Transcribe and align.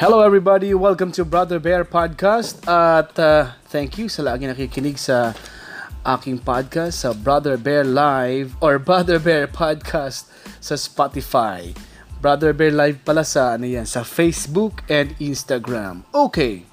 Hello 0.00 0.22
everybody, 0.22 0.72
welcome 0.72 1.12
to 1.12 1.28
Brother 1.28 1.60
Bear 1.60 1.84
Podcast 1.84 2.64
at 2.64 3.12
uh, 3.20 3.52
thank 3.68 4.00
you 4.00 4.08
sa 4.08 4.24
lagi 4.24 4.48
nakikinig 4.48 4.96
sa 4.96 5.36
aking 6.08 6.40
podcast 6.40 7.04
sa 7.04 7.12
Brother 7.12 7.60
Bear 7.60 7.84
Live 7.84 8.56
or 8.64 8.80
Brother 8.88 9.20
Bear 9.20 9.44
Podcast 9.44 10.32
sa 10.56 10.80
Spotify. 10.80 11.76
Brother 12.16 12.56
Bear 12.56 12.72
Live 12.72 13.04
pala 13.04 13.28
sa 13.28 13.60
ano 13.60 13.68
yan, 13.68 13.84
sa 13.84 14.00
Facebook 14.00 14.80
and 14.88 15.12
Instagram. 15.20 16.08
Okay. 16.16 16.69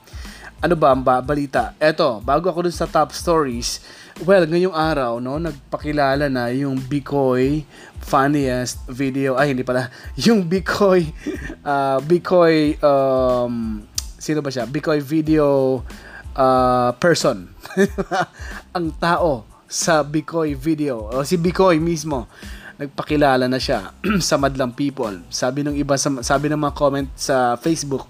Ano 0.58 0.74
ba 0.74 0.90
ang 0.90 1.06
ba- 1.06 1.22
balita? 1.22 1.78
Eto, 1.78 2.18
bago 2.26 2.50
ako 2.50 2.66
dun 2.66 2.74
sa 2.74 2.90
top 2.90 3.14
stories, 3.14 3.78
well, 4.26 4.42
ngayong 4.42 4.74
araw, 4.74 5.22
no, 5.22 5.38
nagpakilala 5.38 6.34
na 6.34 6.50
yung 6.50 6.82
Bikoy 6.82 7.62
funniest 8.02 8.82
video, 8.90 9.38
ay 9.38 9.54
hindi 9.54 9.62
pala, 9.62 9.94
yung 10.26 10.50
Bikoy, 10.50 11.14
uh, 11.62 12.02
Bikoy, 12.10 12.74
um, 12.82 13.86
sino 14.18 14.42
ba 14.42 14.50
siya? 14.50 14.66
Bikoy 14.66 14.98
video 14.98 15.82
uh, 16.34 16.90
person. 16.98 17.54
ang 18.78 18.98
tao 18.98 19.46
sa 19.70 20.02
Bikoy 20.02 20.58
video, 20.58 21.06
o 21.14 21.22
si 21.22 21.38
Bikoy 21.38 21.78
mismo, 21.78 22.26
nagpakilala 22.82 23.46
na 23.46 23.62
siya 23.62 23.94
sa 24.26 24.42
madlang 24.42 24.74
people. 24.74 25.22
Sabi 25.30 25.62
ng 25.62 25.78
iba, 25.78 25.94
sa, 26.02 26.10
sabi 26.26 26.50
ng 26.50 26.58
mga 26.58 26.74
comment 26.74 27.10
sa 27.14 27.62
Facebook, 27.62 28.10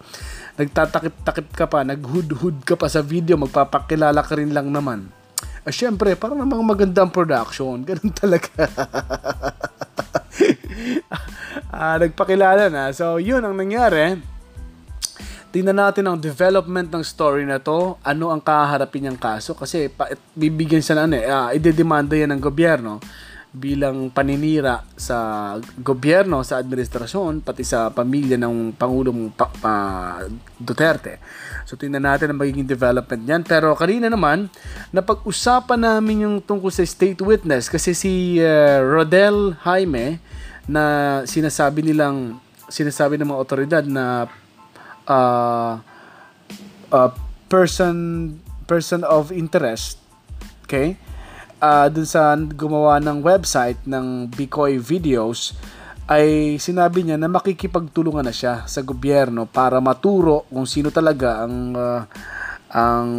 nagtatakip-takip 0.58 1.48
ka 1.54 1.66
pa, 1.70 1.86
naghud-hud 1.86 2.66
ka 2.66 2.74
pa 2.74 2.90
sa 2.90 3.06
video, 3.06 3.38
magpapakilala 3.38 4.26
ka 4.26 4.34
rin 4.36 4.52
lang 4.52 4.74
naman. 4.74 5.14
Ah, 5.62 5.74
syempre, 5.74 6.18
parang 6.18 6.42
namang 6.42 6.66
magandang 6.66 7.14
production. 7.14 7.86
Ganun 7.86 8.12
talaga. 8.16 8.50
ah, 11.78 12.02
nagpakilala 12.02 12.74
na. 12.74 12.90
So, 12.90 13.22
yun 13.22 13.46
ang 13.46 13.54
nangyari. 13.54 14.18
Tingnan 15.54 15.78
natin 15.78 16.10
ang 16.10 16.18
development 16.20 16.90
ng 16.92 17.04
story 17.06 17.46
na 17.46 17.62
to. 17.62 17.96
Ano 18.02 18.34
ang 18.34 18.42
kaharapin 18.42 19.08
niyang 19.08 19.20
kaso? 19.20 19.54
Kasi 19.54 19.88
pa, 19.94 20.10
bibigyan 20.34 20.84
siya 20.84 20.96
na 21.00 21.04
ano 21.06 21.16
eh. 21.16 21.26
Uh, 21.28 21.48
yan 22.18 22.34
ng 22.34 22.42
gobyerno 22.44 23.00
bilang 23.58 24.14
paninira 24.14 24.86
sa 24.94 25.58
gobyerno, 25.82 26.46
sa 26.46 26.62
administrasyon, 26.62 27.42
pati 27.42 27.66
sa 27.66 27.90
pamilya 27.90 28.38
ng 28.38 28.78
Pangulong 28.78 29.34
pa, 29.34 29.50
pa, 29.50 29.74
Duterte. 30.56 31.18
So 31.66 31.76
tingnan 31.76 32.06
natin 32.06 32.32
ang 32.32 32.40
magiging 32.40 32.70
development 32.70 33.26
niyan. 33.26 33.44
Pero 33.44 33.74
kanina 33.74 34.08
naman, 34.08 34.48
napag-usapan 34.94 35.82
namin 35.82 36.30
yung 36.30 36.36
tungkol 36.40 36.70
sa 36.70 36.86
state 36.86 37.20
witness 37.26 37.68
kasi 37.68 37.98
si 37.98 38.38
uh, 38.38 38.80
Rodel 38.86 39.58
Jaime 39.66 40.22
na 40.70 40.84
sinasabi 41.24 41.82
nilang 41.82 42.38
sinasabi 42.68 43.16
ng 43.16 43.32
mga 43.32 43.40
otoridad 43.40 43.84
na 43.88 44.28
uh, 45.08 45.80
uh, 46.92 47.10
person 47.48 47.96
person 48.68 49.08
of 49.08 49.32
interest 49.32 49.96
okay 50.68 51.00
uh, 51.62 51.88
dun 51.90 52.08
sa 52.08 52.36
gumawa 52.36 53.02
ng 53.02 53.22
website 53.22 53.82
ng 53.86 54.30
Bikoy 54.34 54.78
Videos 54.78 55.54
ay 56.08 56.56
sinabi 56.56 57.04
niya 57.04 57.20
na 57.20 57.28
makikipagtulungan 57.28 58.24
na 58.24 58.32
siya 58.32 58.64
sa 58.64 58.80
gobyerno 58.80 59.44
para 59.44 59.84
maturo 59.84 60.48
kung 60.48 60.64
sino 60.64 60.88
talaga 60.88 61.44
ang 61.44 61.76
uh, 61.76 62.02
ang 62.72 63.10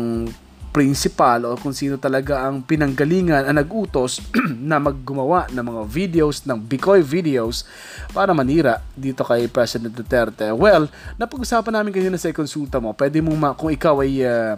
principal 0.72 1.42
o 1.48 1.56
kung 1.56 1.72
sino 1.72 1.96
talaga 1.98 2.44
ang 2.44 2.64
pinanggalingan 2.64 3.44
ang 3.44 3.56
nag-utos 3.56 4.24
na 4.68 4.80
maggumawa 4.80 5.48
ng 5.52 5.64
mga 5.64 5.82
videos 5.88 6.44
ng 6.44 6.60
Bikoy 6.64 7.04
videos 7.04 7.68
para 8.12 8.32
manira 8.32 8.80
dito 8.96 9.24
kay 9.24 9.48
President 9.52 9.92
Duterte. 9.92 10.48
Well, 10.52 10.88
napag-usapan 11.20 11.72
namin 11.82 11.92
kanina 11.92 12.16
sa 12.16 12.32
konsulta 12.32 12.80
mo. 12.80 12.92
Pwede 12.96 13.20
mong 13.20 13.36
ma- 13.36 13.56
kung 13.56 13.72
ikaw 13.72 14.00
ay 14.00 14.22
uh, 14.22 14.54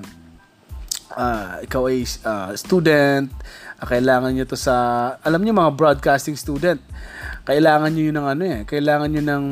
uh, 1.15 1.63
ikaw 1.65 1.89
ay 1.91 2.05
uh, 2.27 2.53
student, 2.55 3.31
uh, 3.79 3.87
kailangan 3.87 4.35
niyo 4.35 4.47
to 4.47 4.59
sa 4.59 4.75
alam 5.23 5.43
niyo 5.43 5.57
mga 5.57 5.75
broadcasting 5.75 6.37
student. 6.39 6.79
Kailangan 7.47 7.91
niyo 7.91 8.11
'yun 8.11 8.17
ng 8.21 8.29
ano 8.29 8.43
eh, 8.45 8.61
kailangan 8.69 9.09
niyo 9.11 9.23
ng 9.25 9.45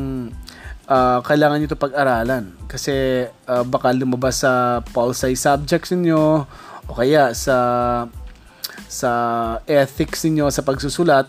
uh, 0.88 1.18
kailangan 1.22 1.56
niyo 1.60 1.68
to 1.74 1.80
pag-aralan 1.80 2.56
kasi 2.66 3.26
uh, 3.46 3.64
baka 3.64 3.92
lumabas 3.92 4.42
sa 4.42 4.84
pol 4.92 5.12
sci 5.12 5.36
subjects 5.36 5.92
niyo 5.94 6.48
o 6.88 6.90
kaya 6.96 7.36
sa 7.36 7.56
sa 8.88 9.10
ethics 9.68 10.24
niyo 10.24 10.48
sa 10.48 10.64
pagsusulat 10.64 11.28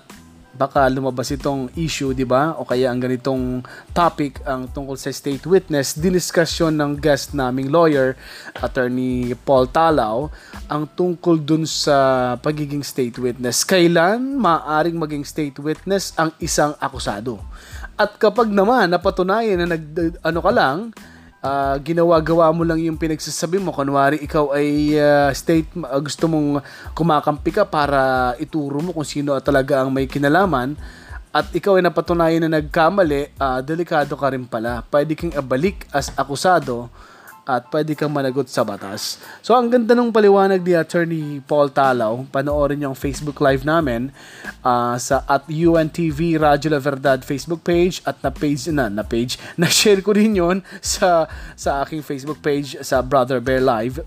baka 0.55 0.89
lumabas 0.89 1.29
itong 1.31 1.69
issue, 1.77 2.11
di 2.11 2.25
ba? 2.25 2.57
O 2.57 2.65
kaya 2.65 2.89
ang 2.89 2.99
ganitong 2.99 3.63
topic 3.95 4.41
ang 4.43 4.67
tungkol 4.69 4.97
sa 4.97 5.13
state 5.13 5.45
witness, 5.45 5.95
diniskasyon 5.95 6.75
ng 6.75 6.91
guest 6.99 7.37
naming 7.37 7.69
lawyer, 7.69 8.17
attorney 8.59 9.33
Paul 9.45 9.69
Talaw, 9.69 10.31
ang 10.67 10.83
tungkol 10.93 11.39
dun 11.41 11.63
sa 11.63 12.33
pagiging 12.41 12.81
state 12.81 13.17
witness. 13.21 13.63
Kailan 13.63 14.35
maaring 14.37 14.97
maging 14.97 15.23
state 15.23 15.57
witness 15.61 16.11
ang 16.19 16.33
isang 16.41 16.73
akusado? 16.81 17.39
At 17.99 18.15
kapag 18.15 18.47
naman 18.47 18.95
napatunayan 18.95 19.59
na 19.59 19.75
nag 19.75 19.83
ano 20.23 20.39
ka 20.39 20.51
lang, 20.55 20.77
uh, 21.43 21.75
ginawa-gawa 21.79 22.51
mo 22.51 22.63
lang 22.67 22.79
yung 22.79 22.99
pinagsasabi 22.99 23.59
mo. 23.59 23.71
Kunwari, 23.71 24.19
ikaw 24.23 24.55
ay 24.55 24.95
uh, 24.95 25.29
state, 25.35 25.69
uh, 25.75 25.99
gusto 25.99 26.27
mong 26.27 26.63
kumakampi 26.95 27.51
ka 27.55 27.63
para 27.67 28.33
ituro 28.39 28.79
mo 28.83 28.91
kung 28.95 29.07
sino 29.07 29.35
talaga 29.39 29.83
ang 29.83 29.91
may 29.91 30.07
kinalaman 30.07 30.75
at 31.29 31.45
ikaw 31.53 31.77
ay 31.77 31.85
napatunayan 31.85 32.41
na 32.49 32.57
nagkamali, 32.57 33.37
uh, 33.37 33.61
delikado 33.61 34.17
ka 34.17 34.33
rin 34.33 34.49
pala. 34.49 34.81
Pwede 34.89 35.13
kang 35.13 35.33
abalik 35.37 35.85
as 35.93 36.09
akusado 36.17 36.89
at 37.49 37.65
pwede 37.73 37.97
kang 37.97 38.13
managot 38.13 38.45
sa 38.45 38.61
batas. 38.61 39.17
So, 39.41 39.57
ang 39.57 39.73
ganda 39.73 39.97
ng 39.97 40.13
paliwanag 40.13 40.61
ni 40.61 40.77
Attorney 40.77 41.41
Paul 41.41 41.73
Talaw. 41.73 42.29
Panoorin 42.29 42.77
niyo 42.77 42.93
ang 42.93 42.99
Facebook 42.99 43.41
Live 43.41 43.65
namin 43.65 44.13
uh, 44.61 44.93
sa 45.01 45.25
at 45.25 45.49
UNTV 45.49 46.37
Radyo 46.37 46.69
La 46.69 46.77
Verdad 46.77 47.25
Facebook 47.25 47.65
page 47.65 48.05
at 48.05 48.21
na 48.21 48.29
page 48.29 48.69
na, 48.69 48.85
na 48.85 49.01
page. 49.01 49.41
Na-share 49.59 50.05
ko 50.05 50.13
rin 50.13 50.37
yon 50.37 50.61
sa, 50.77 51.25
sa 51.57 51.81
aking 51.81 52.05
Facebook 52.05 52.37
page 52.37 52.77
sa 52.85 53.01
Brother 53.01 53.41
Bear 53.41 53.65
Live 53.65 53.97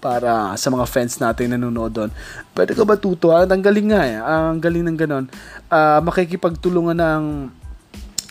para 0.00 0.56
sa 0.56 0.72
mga 0.72 0.88
fans 0.88 1.20
natin 1.20 1.52
na 1.52 1.60
nanonood 1.60 1.92
doon. 1.92 2.10
Pwede 2.56 2.72
ka 2.72 2.88
ba 2.88 2.96
tuto? 2.96 3.30
Ang 3.30 3.62
galing 3.62 3.92
nga 3.92 4.02
eh. 4.02 4.16
Ang 4.16 4.58
galing 4.58 4.82
ng 4.88 4.98
ganon. 4.98 5.28
Uh, 5.68 6.00
makikipagtulungan 6.02 6.96
ng 6.96 7.22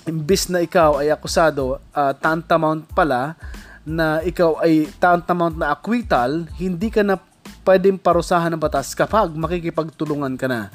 imbis 0.09 0.49
na 0.49 0.65
ikaw 0.65 0.97
ay 0.97 1.13
akusado, 1.13 1.77
uh, 1.93 2.13
tantamount 2.17 2.89
pala 2.91 3.37
na 3.85 4.21
ikaw 4.21 4.61
ay 4.61 4.89
tantamount 5.01 5.57
na 5.57 5.73
acquittal, 5.73 6.45
hindi 6.61 6.93
ka 6.93 7.01
na 7.01 7.17
pwedeng 7.65 7.97
parusahan 7.97 8.53
ng 8.53 8.61
batas 8.61 8.93
kapag 8.93 9.33
makikipagtulungan 9.33 10.37
ka 10.37 10.47
na 10.49 10.69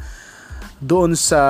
doon 0.76 1.16
sa 1.16 1.40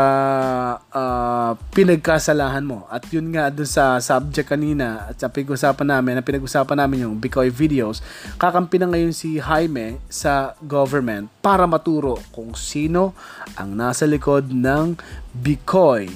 uh, 0.79 1.59
pinagkasalahan 1.75 2.63
mo. 2.63 2.87
At 2.87 3.11
yun 3.11 3.35
nga 3.35 3.51
doon 3.51 3.67
sa 3.67 3.99
subject 3.99 4.47
kanina 4.47 5.11
at 5.11 5.19
sa 5.19 5.27
pinag-usapan 5.27 5.99
namin, 5.99 6.13
na 6.19 6.23
pinag-usapan 6.23 6.79
namin 6.79 7.11
yung 7.11 7.19
Bikoy 7.19 7.51
videos, 7.51 7.99
kakampi 8.39 8.79
na 8.79 8.87
ngayon 8.87 9.11
si 9.11 9.43
Jaime 9.43 9.99
sa 10.07 10.55
government 10.63 11.27
para 11.43 11.67
maturo 11.67 12.23
kung 12.31 12.55
sino 12.55 13.19
ang 13.59 13.75
nasa 13.75 14.07
likod 14.07 14.55
ng 14.55 14.95
Bikoy 15.35 16.07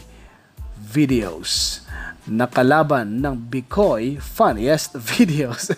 videos 0.78 1.82
nakalaban 2.30 3.18
ng 3.18 3.34
Bikoy 3.50 4.22
funniest 4.22 4.94
videos. 5.18 5.74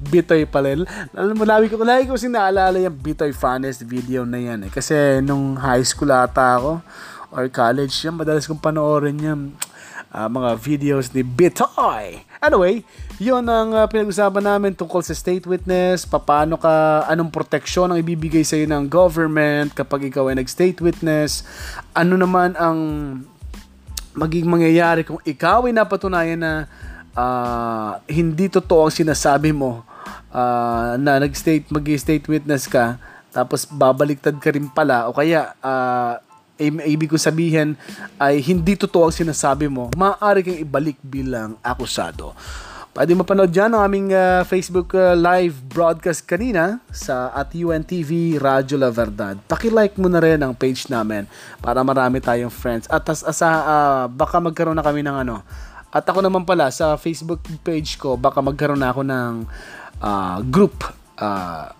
Bitoy 0.00 0.48
pala. 0.48 0.88
Alam 1.12 1.36
mo, 1.36 1.44
lagi 1.44 1.68
ko, 1.68 1.76
lagi 1.84 2.08
ko 2.08 2.16
sinaalala 2.16 2.80
yung 2.80 2.96
Bitoy 2.96 3.36
funniest 3.36 3.84
video 3.84 4.24
na 4.24 4.40
yan 4.40 4.66
eh. 4.66 4.70
Kasi 4.72 5.20
nung 5.20 5.60
high 5.60 5.84
school 5.84 6.08
ata 6.08 6.56
ako, 6.56 6.80
or 7.28 7.44
college 7.52 7.92
yan, 8.00 8.16
madalas 8.16 8.48
kong 8.48 8.60
panoorin 8.60 9.20
yan 9.20 9.40
uh, 10.12 10.28
mga 10.28 10.50
videos 10.60 11.10
ni 11.16 11.24
Bitoy. 11.24 12.20
Anyway, 12.38 12.84
yun 13.16 13.42
ang 13.48 13.72
uh, 13.72 13.88
pinag-usapan 13.88 14.44
namin 14.44 14.76
tungkol 14.76 15.00
sa 15.00 15.16
state 15.16 15.48
witness, 15.48 16.04
paano 16.04 16.60
ka, 16.60 17.04
anong 17.08 17.32
proteksyon 17.32 17.88
ang 17.88 17.98
ibibigay 17.98 18.44
sa 18.44 18.60
iyo 18.60 18.68
ng 18.68 18.86
government 18.86 19.72
kapag 19.72 20.12
ikaw 20.12 20.28
ay 20.28 20.36
nag-state 20.38 20.78
witness, 20.84 21.42
ano 21.96 22.20
naman 22.20 22.52
ang 22.60 22.78
maging 24.12 24.46
mangyayari 24.48 25.02
kung 25.04 25.20
ikaw 25.24 25.64
ay 25.68 25.74
napatunayan 25.74 26.40
na 26.40 26.52
uh, 27.16 27.96
hindi 28.08 28.48
totoo 28.48 28.88
ang 28.88 28.94
sinasabi 28.94 29.52
mo 29.52 29.84
uh, 30.32 30.94
na 31.00 31.20
nag-state, 31.20 31.68
mag-state 31.72 32.24
witness 32.28 32.68
ka 32.68 33.00
tapos 33.32 33.64
babaliktad 33.64 34.36
ka 34.36 34.52
rin 34.52 34.68
pala 34.68 35.08
o 35.08 35.16
kaya 35.16 35.56
uh, 35.64 36.20
ibig 36.60 37.10
ko 37.10 37.16
sabihin 37.16 37.74
ay 38.20 38.38
hindi 38.44 38.76
totoo 38.76 39.08
ang 39.08 39.16
sinasabi 39.16 39.66
mo, 39.66 39.90
maaari 39.96 40.44
kang 40.44 40.60
ibalik 40.60 41.00
bilang 41.02 41.56
akusado. 41.64 42.36
Pwede 42.92 43.16
mapanood 43.16 43.48
dyan 43.48 43.72
ang 43.72 43.88
aming 43.88 44.12
uh, 44.12 44.44
Facebook 44.44 44.92
uh, 44.92 45.16
live 45.16 45.64
broadcast 45.64 46.28
kanina 46.28 46.76
sa 46.92 47.32
at 47.32 47.48
UNTV 47.56 48.36
Radyo 48.36 48.76
La 48.76 48.92
Verdad. 48.92 49.40
Paki-like 49.48 49.96
mo 49.96 50.12
na 50.12 50.20
rin 50.20 50.36
ang 50.44 50.52
page 50.52 50.92
namin 50.92 51.24
para 51.64 51.80
marami 51.80 52.20
tayong 52.20 52.52
friends. 52.52 52.84
At 52.92 53.08
as, 53.08 53.24
asa, 53.24 53.48
uh, 53.48 54.04
baka 54.12 54.44
magkaroon 54.44 54.76
na 54.76 54.84
kami 54.84 55.00
ng 55.00 55.24
ano, 55.24 55.40
At 55.88 56.04
ako 56.04 56.20
naman 56.20 56.44
pala 56.44 56.68
sa 56.68 57.00
Facebook 57.00 57.40
page 57.64 57.96
ko, 57.96 58.20
baka 58.20 58.44
magkaroon 58.44 58.84
na 58.84 58.92
ako 58.92 59.08
ng 59.08 59.32
uh, 60.04 60.44
group, 60.44 60.84
uh, 61.16 61.72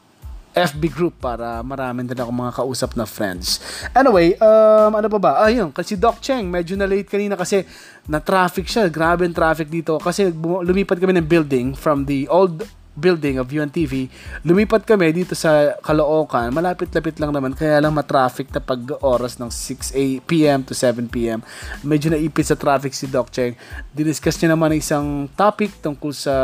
FB 0.52 0.92
group 0.92 1.16
para 1.16 1.64
marami 1.64 2.04
din 2.04 2.16
ako 2.16 2.28
mga 2.28 2.52
kausap 2.60 2.92
na 2.92 3.08
friends. 3.08 3.60
Anyway, 3.96 4.36
um, 4.36 4.92
ano 4.92 5.08
pa 5.08 5.18
ba? 5.20 5.32
Ah, 5.44 5.52
kasi 5.72 5.96
Doc 5.96 6.20
Cheng, 6.20 6.52
medyo 6.52 6.76
na 6.76 6.84
late 6.84 7.08
kanina 7.08 7.40
kasi 7.40 7.64
na 8.10 8.18
traffic 8.18 8.66
siya. 8.66 8.90
Grabe 8.90 9.26
ang 9.26 9.34
traffic 9.36 9.70
dito 9.70 9.98
kasi 10.02 10.30
lumipat 10.34 10.98
kami 10.98 11.18
ng 11.18 11.28
building 11.28 11.66
from 11.76 12.06
the 12.06 12.26
old 12.26 12.66
building 12.92 13.40
of 13.40 13.48
UNTV, 13.48 14.08
lumipat 14.44 14.84
kami 14.84 15.12
dito 15.16 15.32
sa 15.32 15.76
Caloocan, 15.80 16.52
malapit-lapit 16.52 17.16
lang 17.16 17.32
naman, 17.32 17.56
kaya 17.56 17.80
lang 17.80 17.96
matraffic 17.96 18.52
na 18.52 18.60
pag 18.60 18.80
oras 19.00 19.40
ng 19.40 19.48
6 19.48 19.96
p.m. 20.28 20.60
to 20.60 20.76
7 20.76 21.08
p.m. 21.08 21.40
Medyo 21.80 22.12
naipit 22.12 22.44
sa 22.44 22.56
traffic 22.56 22.92
si 22.92 23.08
Doc 23.08 23.32
Cheng. 23.32 23.56
Diniscuss 23.96 24.36
niya 24.40 24.52
naman 24.52 24.76
isang 24.76 25.24
topic 25.32 25.72
tungkol 25.80 26.12
sa 26.12 26.36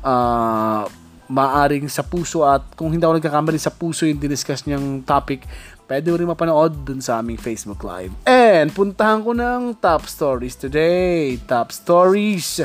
uh, 0.00 0.88
maaring 1.30 1.86
sa 1.86 2.02
puso 2.02 2.42
at 2.42 2.62
kung 2.74 2.90
hindi 2.90 3.02
ako 3.02 3.18
nagkakamali 3.18 3.58
sa 3.60 3.70
puso 3.70 4.06
yung 4.08 4.18
diniscuss 4.18 4.66
niyang 4.66 5.04
topic, 5.06 5.46
pwede 5.86 6.10
mo 6.10 6.16
rin 6.18 6.30
mapanood 6.30 6.74
dun 6.82 6.98
sa 6.98 7.22
aming 7.22 7.38
Facebook 7.38 7.84
Live. 7.84 8.14
And 8.26 8.72
puntahan 8.74 9.22
ko 9.22 9.36
ng 9.36 9.78
top 9.78 10.08
stories 10.10 10.58
today. 10.58 11.38
Top 11.46 11.70
stories. 11.70 12.64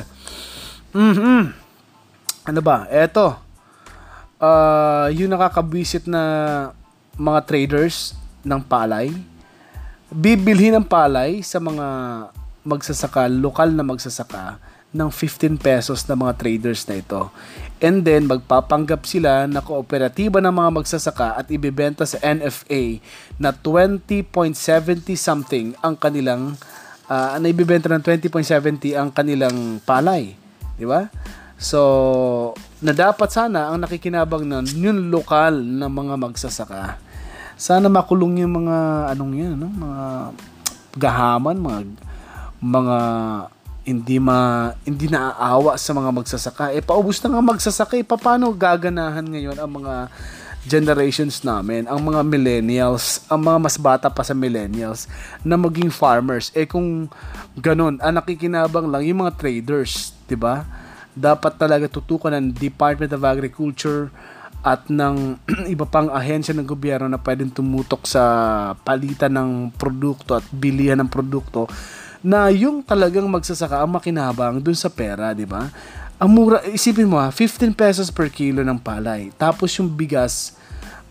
Mm-hmm 0.96 1.68
ano 2.48 2.64
ba? 2.64 2.88
Eto. 2.88 3.36
Uh, 4.40 5.12
yung 5.12 5.36
nakakabwisit 5.36 6.08
na 6.08 6.24
mga 7.20 7.44
traders 7.44 8.16
ng 8.48 8.64
palay. 8.64 9.12
Bibilhin 10.08 10.80
ng 10.80 10.88
palay 10.88 11.44
sa 11.44 11.60
mga 11.60 11.88
magsasaka, 12.64 13.28
lokal 13.28 13.76
na 13.76 13.84
magsasaka 13.84 14.56
ng 14.96 15.10
15 15.12 15.60
pesos 15.60 16.08
na 16.08 16.16
mga 16.16 16.34
traders 16.40 16.88
na 16.88 17.00
ito. 17.00 17.28
And 17.84 18.02
then, 18.02 18.26
magpapanggap 18.26 19.04
sila 19.04 19.46
na 19.46 19.60
kooperatiba 19.60 20.40
ng 20.40 20.54
mga 20.54 20.70
magsasaka 20.82 21.38
at 21.38 21.48
ibibenta 21.52 22.08
sa 22.08 22.18
NFA 22.24 23.04
na 23.38 23.52
20.70 23.52 24.56
something 25.14 25.76
ang 25.84 25.94
kanilang, 26.00 26.56
uh, 27.12 27.36
na 27.38 27.48
ibibenta 27.52 27.92
ng 27.92 28.02
20.70 28.02 28.98
ang 28.98 29.12
kanilang 29.12 29.84
palay. 29.84 30.34
Di 30.80 30.88
ba? 30.88 31.12
So, 31.58 32.54
na 32.82 32.94
dapat 32.94 33.30
sana 33.34 33.74
ang 33.74 33.82
nakikinabang 33.82 34.46
nun, 34.46 34.66
yung 34.78 35.10
lokal 35.10 35.58
na 35.58 35.90
mga 35.90 36.16
magsasaka. 36.16 37.02
Sana 37.58 37.90
makulong 37.90 38.46
yung 38.46 38.64
mga 38.64 38.78
anong 39.14 39.34
yan, 39.34 39.54
no? 39.58 39.70
mga 39.70 40.04
gahaman, 40.98 41.58
mga 41.58 41.82
mga 42.58 42.98
hindi 43.88 44.20
ma 44.20 44.70
hindi 44.84 45.08
naaawa 45.08 45.80
sa 45.80 45.96
mga 45.96 46.12
magsasaka. 46.12 46.76
Eh 46.76 46.84
paubos 46.84 47.24
na 47.24 47.32
nga 47.32 47.42
magsasaka, 47.42 47.96
eh 47.96 48.04
paano 48.04 48.52
gaganahan 48.52 49.24
ngayon 49.24 49.56
ang 49.56 49.72
mga 49.72 50.12
generations 50.68 51.48
namin, 51.48 51.88
ang 51.88 52.04
mga 52.04 52.28
millennials, 52.28 53.24
ang 53.32 53.40
mga 53.48 53.58
mas 53.64 53.80
bata 53.80 54.12
pa 54.12 54.28
sa 54.28 54.36
millennials 54.36 55.08
na 55.40 55.56
maging 55.56 55.88
farmers. 55.88 56.52
Eh 56.52 56.68
kung 56.68 57.08
ganun, 57.56 57.96
ang 58.04 58.20
nakikinabang 58.20 58.92
lang 58.92 59.08
yung 59.08 59.24
mga 59.24 59.40
traders, 59.40 60.12
'di 60.28 60.36
ba? 60.36 60.68
dapat 61.18 61.58
talaga 61.58 61.90
tutukan 61.90 62.30
ng 62.30 62.54
Department 62.54 63.10
of 63.10 63.26
Agriculture 63.26 64.14
at 64.62 64.86
ng 64.86 65.42
iba 65.74 65.86
pang 65.90 66.14
ahensya 66.14 66.54
ng 66.54 66.70
gobyerno 66.70 67.10
na 67.10 67.18
pwedeng 67.18 67.50
tumutok 67.50 68.06
sa 68.06 68.24
palitan 68.86 69.34
ng 69.34 69.50
produkto 69.74 70.38
at 70.38 70.46
bilihan 70.54 71.02
ng 71.02 71.10
produkto 71.10 71.66
na 72.24 72.50
yung 72.50 72.82
talagang 72.82 73.26
magsasaka 73.30 73.84
ang 73.84 73.92
makinabang 73.94 74.62
dun 74.62 74.78
sa 74.78 74.90
pera, 74.90 75.34
di 75.34 75.46
ba? 75.46 75.70
Ang 76.18 76.30
mura, 76.34 76.64
isipin 76.66 77.06
mo 77.06 77.22
ha, 77.22 77.30
15 77.30 77.78
pesos 77.78 78.10
per 78.10 78.34
kilo 78.34 78.66
ng 78.66 78.80
palay. 78.82 79.30
Tapos 79.38 79.70
yung 79.78 79.94
bigas, 79.94 80.58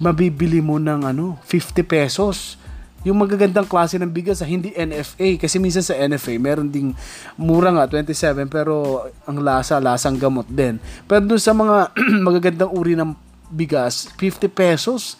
mabibili 0.02 0.58
mo 0.58 0.82
ng 0.82 1.06
ano, 1.06 1.38
50 1.46 1.86
pesos 1.86 2.58
yung 3.06 3.22
magagandang 3.22 3.70
klase 3.70 4.02
ng 4.02 4.10
bigas, 4.10 4.42
ah, 4.42 4.50
hindi 4.50 4.74
NFA. 4.74 5.38
Kasi 5.38 5.62
minsan 5.62 5.86
sa 5.86 5.94
NFA, 5.94 6.42
meron 6.42 6.66
ding 6.66 6.90
mura 7.38 7.70
nga, 7.70 7.86
27, 7.86 8.50
pero 8.50 9.06
ang 9.22 9.38
lasa, 9.46 9.78
lasang 9.78 10.18
gamot 10.18 10.50
din. 10.50 10.82
Pero 11.06 11.22
dun 11.22 11.38
sa 11.38 11.54
mga 11.54 11.94
magagandang 12.26 12.74
uri 12.74 12.98
ng 12.98 13.14
bigas, 13.46 14.10
50 14.18 14.50
pesos. 14.50 15.14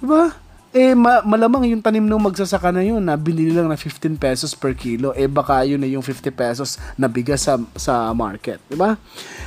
Diba? 0.00 0.32
Eh, 0.68 0.92
ma- 0.92 1.24
malamang 1.24 1.64
yung 1.72 1.80
tanim 1.80 2.04
nung 2.04 2.20
magsasaka 2.20 2.68
na 2.68 2.84
yun, 2.84 3.00
na 3.00 3.16
binili 3.16 3.56
lang 3.56 3.72
na 3.72 3.76
15 3.76 4.20
pesos 4.20 4.52
per 4.52 4.76
kilo, 4.76 5.16
eh 5.16 5.24
baka 5.24 5.64
yun 5.64 5.80
na 5.80 5.88
yung 5.88 6.04
50 6.04 6.28
pesos 6.32 6.76
na 6.92 7.08
bigas 7.08 7.48
sa, 7.48 7.56
sa 7.72 8.12
market. 8.12 8.60
Diba? 8.68 9.00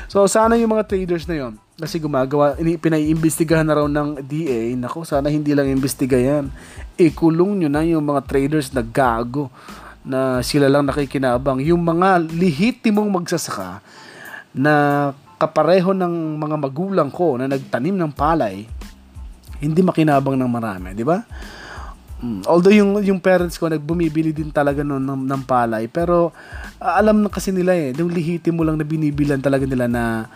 So, 0.10 0.26
sana 0.26 0.58
yung 0.58 0.74
mga 0.74 0.90
traders 0.90 1.30
na 1.30 1.38
yun, 1.38 1.54
kasi 1.78 2.02
gumagawa, 2.02 2.58
pinaiimbestigahan 2.58 3.66
na 3.66 3.78
raw 3.78 3.86
ng 3.86 4.22
DA, 4.26 4.74
nako, 4.78 5.06
sana 5.06 5.30
hindi 5.30 5.54
lang 5.54 5.70
imbestiga 5.70 6.18
yan 6.18 6.50
ikulong 7.02 7.64
nyo 7.64 7.70
na 7.70 7.82
yung 7.82 8.06
mga 8.06 8.22
traders 8.30 8.70
na 8.70 8.86
gago 8.86 9.50
na 10.06 10.42
sila 10.46 10.70
lang 10.70 10.86
nakikinabang. 10.86 11.62
Yung 11.66 11.82
mga 11.82 12.22
lihitimong 12.30 13.10
magsasaka 13.10 13.82
na 14.54 14.74
kapareho 15.42 15.94
ng 15.98 16.38
mga 16.38 16.56
magulang 16.62 17.10
ko 17.10 17.38
na 17.42 17.50
nagtanim 17.50 17.98
ng 17.98 18.12
palay, 18.14 18.70
hindi 19.62 19.86
makinabang 19.86 20.36
ng 20.36 20.52
marami, 20.52 20.98
di 20.98 21.06
ba? 21.06 21.22
Mm. 22.22 22.46
Although 22.46 22.74
yung 22.74 23.02
yung 23.02 23.18
parents 23.18 23.58
ko 23.58 23.66
nagbumibili 23.66 24.30
din 24.30 24.54
talaga 24.54 24.86
noon 24.86 25.02
ng, 25.02 25.26
ng 25.26 25.42
palay, 25.42 25.90
pero 25.90 26.30
uh, 26.78 26.94
alam 26.94 27.26
na 27.26 27.34
kasi 27.34 27.50
nila 27.50 27.74
eh, 27.74 27.98
yung 27.98 28.14
lihitimo 28.14 28.62
lang 28.62 28.78
na 28.78 28.86
binibilan 28.86 29.42
talaga 29.42 29.66
nila 29.66 29.90
na 29.90 30.30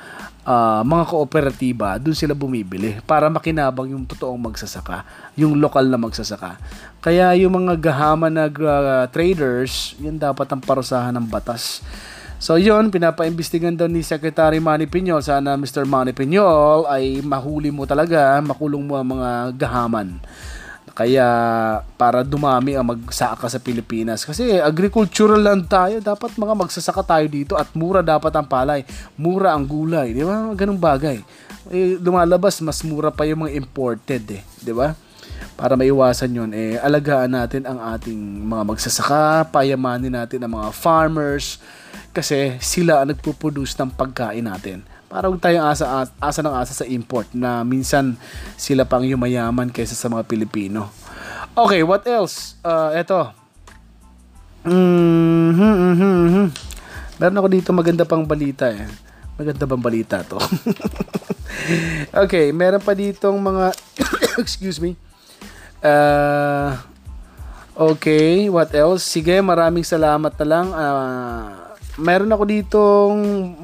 uh, 0.50 0.82
mga 0.82 1.04
kooperatiba, 1.14 2.02
doon 2.02 2.18
sila 2.18 2.34
bumibili 2.34 2.98
para 3.06 3.30
makinabang 3.30 3.94
yung 3.94 4.10
totoong 4.10 4.50
magsasaka, 4.50 5.06
yung 5.38 5.62
lokal 5.62 5.86
na 5.86 6.02
magsasaka. 6.02 6.58
Kaya 7.06 7.38
yung 7.38 7.54
mga 7.54 7.78
gahama 7.78 8.34
na 8.34 8.50
uh, 8.50 9.06
traders, 9.14 9.94
yun 10.02 10.18
dapat 10.18 10.50
ang 10.50 10.66
parusahan 10.66 11.14
ng 11.14 11.30
batas. 11.30 11.86
So 12.46 12.62
yun, 12.62 12.94
pinapaimbestigan 12.94 13.74
daw 13.74 13.90
ni 13.90 14.06
Secretary 14.06 14.62
Manny 14.62 14.86
Piñol. 14.86 15.26
Sana 15.26 15.58
Mr. 15.58 15.82
Manny 15.90 16.14
Piñol 16.14 16.86
ay 16.86 17.26
mahuli 17.26 17.74
mo 17.74 17.90
talaga, 17.90 18.38
makulong 18.38 18.86
mo 18.86 19.02
ang 19.02 19.18
mga 19.18 19.58
gahaman. 19.58 20.22
Kaya 20.94 21.26
para 21.98 22.22
dumami 22.22 22.78
ang 22.78 22.86
magsaka 22.86 23.50
sa 23.50 23.58
Pilipinas. 23.58 24.22
Kasi 24.30 24.62
agricultural 24.62 25.42
land 25.42 25.66
tayo, 25.66 25.98
dapat 25.98 26.38
mga 26.38 26.54
magsasaka 26.54 27.02
tayo 27.18 27.26
dito 27.26 27.58
at 27.58 27.74
mura 27.74 28.06
dapat 28.06 28.30
ang 28.38 28.46
palay. 28.46 28.86
Mura 29.18 29.58
ang 29.58 29.66
gulay, 29.66 30.14
di 30.14 30.22
ba? 30.22 30.46
Ganung 30.54 30.78
bagay. 30.78 31.26
Eh, 31.74 31.98
lumalabas, 31.98 32.62
mas 32.62 32.86
mura 32.86 33.10
pa 33.10 33.26
yung 33.26 33.50
mga 33.50 33.58
imported 33.58 34.22
eh, 34.38 34.46
di 34.62 34.70
ba? 34.70 34.94
Para 35.58 35.74
maiwasan 35.74 36.30
yun, 36.30 36.54
eh, 36.54 36.78
alagaan 36.78 37.42
natin 37.42 37.66
ang 37.66 37.82
ating 37.98 38.46
mga 38.46 38.64
magsasaka, 38.70 39.50
payamanin 39.50 40.14
natin 40.14 40.46
ang 40.46 40.62
mga 40.62 40.70
farmers, 40.70 41.58
kasi 42.16 42.56
sila 42.64 43.04
ang 43.04 43.12
nagpo-produce 43.12 43.76
ng 43.76 43.92
pagkain 43.92 44.48
natin 44.48 44.88
para 45.12 45.28
huwag 45.28 45.44
tayong 45.44 45.68
asa, 45.68 46.08
asa 46.08 46.40
ng 46.40 46.56
asa 46.56 46.72
sa 46.72 46.88
import 46.88 47.28
na 47.36 47.68
minsan 47.68 48.16
sila 48.56 48.88
pang 48.88 49.04
yumayaman 49.04 49.68
kaysa 49.68 50.00
sa 50.00 50.08
mga 50.08 50.24
Pilipino. 50.24 50.88
Okay, 51.56 51.84
what 51.84 52.08
else? 52.08 52.56
Uh, 52.64 52.96
eto. 52.96 53.32
Mm-hmm, 54.64 55.76
mm-hmm, 55.76 56.16
mm-hmm. 56.26 56.48
Meron 57.20 57.40
ako 57.40 57.48
dito 57.52 57.70
maganda 57.72 58.04
pang 58.04 58.24
balita 58.24 58.72
eh. 58.72 58.88
Maganda 59.36 59.64
bang 59.68 59.84
balita 59.84 60.24
to? 60.24 60.40
okay, 62.24 62.56
meron 62.56 62.84
pa 62.84 62.96
ditong 62.96 63.36
mga 63.36 63.76
excuse 64.44 64.80
me. 64.80 64.96
Uh, 65.84 66.76
okay, 67.76 68.48
what 68.48 68.72
else? 68.72 69.04
Sige, 69.04 69.40
maraming 69.44 69.84
salamat 69.84 70.34
na 70.40 70.46
lang. 70.48 70.68
Uh, 70.72 71.65
meron 72.02 72.32
ako 72.32 72.44
ditong 72.44 73.20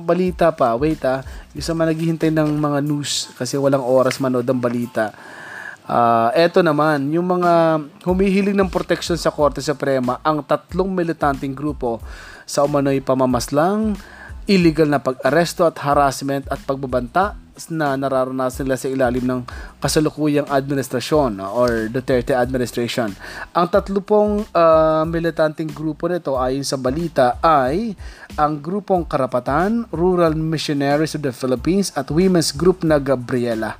balita 0.07 0.51
pa. 0.55 0.75
Wait 0.77 1.03
ah. 1.03 1.25
Yung 1.51 1.65
sa 1.65 1.75
mga 1.75 1.91
naghihintay 1.91 2.31
ng 2.31 2.49
mga 2.59 2.79
news 2.85 3.33
kasi 3.35 3.59
walang 3.59 3.83
oras 3.83 4.19
manood 4.23 4.47
ng 4.47 4.61
balita. 4.61 5.11
Uh, 5.91 6.31
eto 6.37 6.63
naman, 6.63 7.11
yung 7.11 7.27
mga 7.27 7.83
humihiling 8.07 8.55
ng 8.55 8.71
proteksyon 8.71 9.19
sa 9.19 9.33
Korte 9.33 9.59
Suprema, 9.59 10.23
ang 10.23 10.39
tatlong 10.45 10.87
militanteng 10.87 11.51
grupo 11.51 11.99
sa 12.47 12.63
umano'y 12.63 13.03
pamamaslang, 13.03 13.99
illegal 14.47 14.87
na 14.87 15.03
pag-aresto 15.03 15.67
at 15.67 15.75
harassment 15.83 16.47
at 16.47 16.63
pagbabanta 16.63 17.40
na 17.69 17.99
nararanasan 17.99 18.63
nila 18.65 18.79
sa 18.79 18.87
ilalim 18.87 19.25
ng 19.27 19.41
kasalukuyang 19.83 20.47
administrasyon 20.47 21.43
or 21.43 21.91
Duterte 21.91 22.31
administration. 22.31 23.11
Ang 23.51 23.67
tatlo 23.67 23.99
pong 23.99 24.47
uh, 24.55 25.03
militanteng 25.03 25.69
grupo 25.69 26.07
nito 26.07 26.39
ayon 26.39 26.63
sa 26.63 26.79
balita 26.79 27.37
ay 27.43 27.93
ang 28.39 28.63
grupong 28.63 29.03
Karapatan, 29.03 29.85
Rural 29.91 30.33
Missionaries 30.33 31.13
of 31.19 31.27
the 31.27 31.35
Philippines 31.35 31.91
at 31.99 32.07
Women's 32.07 32.55
Group 32.55 32.87
na 32.87 32.97
Gabriela. 32.97 33.75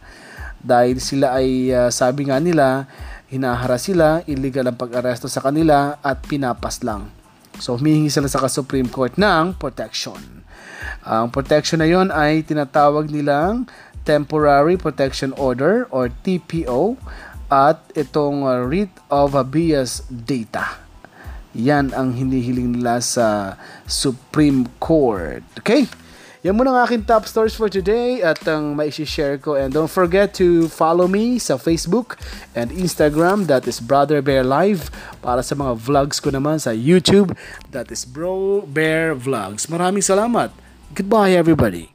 Dahil 0.62 1.02
sila 1.02 1.40
ay 1.40 1.72
uh, 1.72 1.90
sabi 1.90 2.30
nga 2.30 2.38
nila, 2.38 2.86
hinahara 3.32 3.80
sila, 3.80 4.22
illegal 4.28 4.70
ang 4.70 4.78
pag-aresto 4.78 5.32
sa 5.32 5.40
kanila 5.40 5.98
at 6.04 6.22
pinapas 6.28 6.84
lang. 6.84 7.21
So, 7.60 7.76
humihingi 7.76 8.08
sila 8.08 8.30
sa 8.30 8.48
Supreme 8.48 8.88
Court 8.88 9.18
ng 9.20 9.58
protection. 9.58 10.46
Ang 11.02 11.34
protection 11.34 11.82
na 11.82 11.90
yon 11.90 12.14
ay 12.14 12.46
tinatawag 12.46 13.10
nilang 13.10 13.66
Temporary 14.06 14.78
Protection 14.78 15.34
Order 15.38 15.86
or 15.94 16.10
TPO 16.10 16.98
at 17.52 17.84
itong 17.94 18.48
uh, 18.48 18.64
writ 18.66 18.90
of 19.12 19.36
habeas 19.36 20.06
data. 20.10 20.80
Yan 21.52 21.92
ang 21.92 22.16
hinihiling 22.16 22.80
nila 22.80 23.04
sa 23.04 23.60
Supreme 23.84 24.72
Court. 24.80 25.44
Okay? 25.60 25.86
Yan 26.42 26.58
muna 26.58 26.74
ang 26.74 26.90
aking 26.90 27.06
top 27.06 27.30
stories 27.30 27.54
for 27.54 27.70
today 27.70 28.18
at 28.26 28.42
ang 28.50 28.74
maisi-share 28.74 29.38
ko. 29.38 29.54
And 29.54 29.70
don't 29.70 29.94
forget 29.94 30.34
to 30.42 30.66
follow 30.74 31.06
me 31.06 31.38
sa 31.38 31.54
Facebook 31.62 32.18
and 32.58 32.74
Instagram. 32.74 33.46
That 33.46 33.70
is 33.70 33.78
Brother 33.78 34.26
Bear 34.26 34.42
Live. 34.42 34.90
Para 35.22 35.46
sa 35.46 35.54
mga 35.54 35.78
vlogs 35.78 36.18
ko 36.18 36.34
naman 36.34 36.58
sa 36.58 36.74
YouTube. 36.74 37.38
That 37.70 37.94
is 37.94 38.10
Bro 38.10 38.66
Bear 38.66 39.14
Vlogs. 39.14 39.70
Maraming 39.70 40.02
salamat. 40.02 40.50
Goodbye 40.98 41.38
everybody. 41.38 41.91